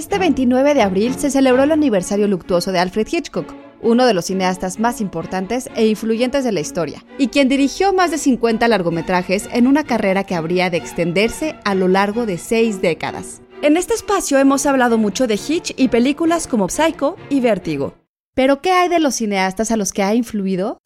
Este 0.00 0.18
29 0.18 0.72
de 0.72 0.80
abril 0.80 1.14
se 1.16 1.30
celebró 1.30 1.62
el 1.62 1.72
aniversario 1.72 2.26
luctuoso 2.26 2.72
de 2.72 2.78
Alfred 2.78 3.06
Hitchcock, 3.06 3.54
uno 3.82 4.06
de 4.06 4.14
los 4.14 4.24
cineastas 4.24 4.80
más 4.80 5.02
importantes 5.02 5.68
e 5.74 5.88
influyentes 5.88 6.42
de 6.42 6.52
la 6.52 6.60
historia, 6.60 7.04
y 7.18 7.28
quien 7.28 7.50
dirigió 7.50 7.92
más 7.92 8.10
de 8.10 8.16
50 8.16 8.66
largometrajes 8.66 9.46
en 9.52 9.66
una 9.66 9.84
carrera 9.84 10.24
que 10.24 10.34
habría 10.34 10.70
de 10.70 10.78
extenderse 10.78 11.56
a 11.66 11.74
lo 11.74 11.86
largo 11.86 12.24
de 12.24 12.38
seis 12.38 12.80
décadas. 12.80 13.42
En 13.60 13.76
este 13.76 13.92
espacio 13.92 14.38
hemos 14.38 14.64
hablado 14.64 14.96
mucho 14.96 15.26
de 15.26 15.34
Hitch 15.34 15.74
y 15.76 15.88
películas 15.88 16.46
como 16.46 16.70
Psycho 16.70 17.16
y 17.28 17.40
Vértigo. 17.40 17.92
Pero 18.34 18.62
¿qué 18.62 18.72
hay 18.72 18.88
de 18.88 19.00
los 19.00 19.16
cineastas 19.16 19.70
a 19.70 19.76
los 19.76 19.92
que 19.92 20.02
ha 20.02 20.14
influido? 20.14 20.78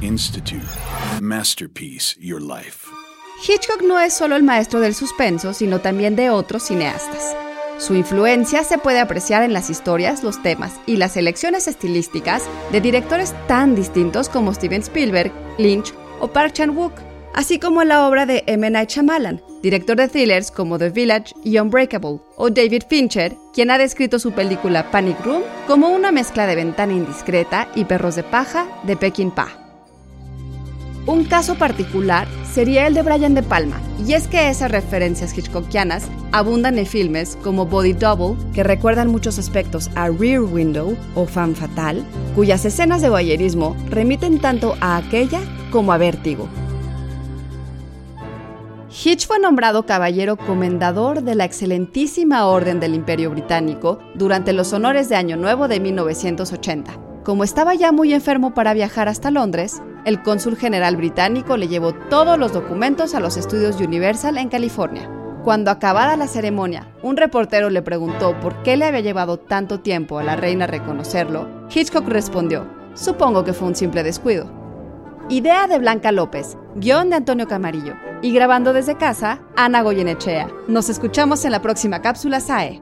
Institute. 0.00 0.62
Masterpiece 1.20 2.14
Your 2.20 2.40
Life. 2.40 2.86
Hitchcock 3.48 3.82
no 3.82 3.98
es 3.98 4.14
solo 4.14 4.36
el 4.36 4.44
maestro 4.44 4.78
del 4.78 4.94
suspenso, 4.94 5.52
sino 5.52 5.80
también 5.80 6.14
de 6.14 6.30
otros 6.30 6.62
cineastas. 6.62 7.34
Su 7.78 7.94
influencia 7.94 8.64
se 8.64 8.78
puede 8.78 9.00
apreciar 9.00 9.42
en 9.42 9.52
las 9.52 9.68
historias, 9.68 10.22
los 10.22 10.42
temas 10.42 10.80
y 10.86 10.96
las 10.96 11.16
elecciones 11.16 11.68
estilísticas 11.68 12.42
de 12.72 12.80
directores 12.80 13.34
tan 13.46 13.74
distintos 13.74 14.30
como 14.30 14.54
Steven 14.54 14.80
Spielberg, 14.80 15.30
Lynch 15.58 15.92
o 16.20 16.28
Park 16.28 16.54
Chan-wook, 16.54 16.92
así 17.34 17.58
como 17.58 17.82
en 17.82 17.88
la 17.88 18.08
obra 18.08 18.24
de 18.24 18.44
M. 18.46 18.68
Night 18.70 18.88
Shyamalan, 18.88 19.42
director 19.62 19.96
de 19.96 20.08
thrillers 20.08 20.50
como 20.50 20.78
The 20.78 20.88
Village 20.88 21.34
y 21.44 21.58
Unbreakable, 21.58 22.20
o 22.36 22.48
David 22.48 22.84
Fincher, 22.88 23.36
quien 23.52 23.70
ha 23.70 23.76
descrito 23.76 24.18
su 24.18 24.32
película 24.32 24.90
Panic 24.90 25.22
Room 25.22 25.42
como 25.66 25.90
una 25.90 26.12
mezcla 26.12 26.46
de 26.46 26.54
Ventana 26.54 26.94
Indiscreta 26.94 27.68
y 27.74 27.84
Perros 27.84 28.16
de 28.16 28.22
Paja 28.22 28.66
de 28.84 28.96
Pa. 28.96 29.65
Un 31.06 31.22
caso 31.22 31.54
particular 31.54 32.26
sería 32.52 32.88
el 32.88 32.94
de 32.94 33.02
Brian 33.02 33.34
De 33.34 33.44
Palma, 33.44 33.80
y 34.04 34.14
es 34.14 34.26
que 34.26 34.48
esas 34.48 34.72
referencias 34.72 35.38
hitchcockianas 35.38 36.08
abundan 36.32 36.80
en 36.80 36.86
filmes 36.86 37.38
como 37.44 37.64
Body 37.64 37.92
Double, 37.92 38.36
que 38.52 38.64
recuerdan 38.64 39.06
muchos 39.06 39.38
aspectos 39.38 39.88
a 39.94 40.08
Rear 40.08 40.40
Window 40.40 40.96
o 41.14 41.26
Fan 41.26 41.54
Fatal, 41.54 42.04
cuyas 42.34 42.64
escenas 42.64 43.02
de 43.02 43.08
voyerismo 43.08 43.76
remiten 43.88 44.40
tanto 44.40 44.74
a 44.80 44.96
aquella 44.96 45.40
como 45.70 45.92
a 45.92 45.98
Vértigo. 45.98 46.48
Hitch 48.90 49.28
fue 49.28 49.38
nombrado 49.38 49.86
caballero 49.86 50.36
comendador 50.36 51.22
de 51.22 51.36
la 51.36 51.44
excelentísima 51.44 52.46
Orden 52.46 52.80
del 52.80 52.94
Imperio 52.94 53.30
Británico 53.30 54.00
durante 54.14 54.52
los 54.52 54.72
honores 54.72 55.08
de 55.08 55.14
Año 55.14 55.36
Nuevo 55.36 55.68
de 55.68 55.78
1980. 55.78 57.05
Como 57.26 57.42
estaba 57.42 57.74
ya 57.74 57.90
muy 57.90 58.14
enfermo 58.14 58.54
para 58.54 58.72
viajar 58.72 59.08
hasta 59.08 59.32
Londres, 59.32 59.82
el 60.04 60.22
cónsul 60.22 60.56
general 60.56 60.96
británico 60.96 61.56
le 61.56 61.66
llevó 61.66 61.92
todos 61.92 62.38
los 62.38 62.52
documentos 62.52 63.16
a 63.16 63.20
los 63.20 63.36
estudios 63.36 63.80
Universal 63.80 64.38
en 64.38 64.48
California. 64.48 65.10
Cuando 65.42 65.72
acabada 65.72 66.16
la 66.16 66.28
ceremonia, 66.28 66.88
un 67.02 67.16
reportero 67.16 67.68
le 67.68 67.82
preguntó 67.82 68.38
por 68.38 68.62
qué 68.62 68.76
le 68.76 68.84
había 68.84 69.00
llevado 69.00 69.40
tanto 69.40 69.80
tiempo 69.80 70.20
a 70.20 70.22
la 70.22 70.36
reina 70.36 70.68
reconocerlo, 70.68 71.48
Hitchcock 71.68 72.06
respondió, 72.06 72.64
supongo 72.94 73.42
que 73.42 73.54
fue 73.54 73.66
un 73.66 73.74
simple 73.74 74.04
descuido. 74.04 74.48
Idea 75.28 75.66
de 75.66 75.80
Blanca 75.80 76.12
López, 76.12 76.56
guion 76.76 77.10
de 77.10 77.16
Antonio 77.16 77.48
Camarillo, 77.48 77.94
y 78.22 78.32
grabando 78.32 78.72
desde 78.72 78.98
casa, 78.98 79.40
Ana 79.56 79.82
Goyenechea. 79.82 80.46
Nos 80.68 80.88
escuchamos 80.88 81.44
en 81.44 81.50
la 81.50 81.60
próxima 81.60 82.02
cápsula 82.02 82.38
SAE. 82.38 82.80